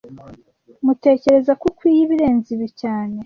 Tmutekereza 0.77 1.51
ko 1.59 1.63
ukwiye 1.71 2.01
ibirenze 2.03 2.47
ibi 2.55 2.67
cyane 2.81 3.15